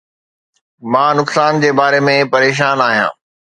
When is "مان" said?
0.91-1.11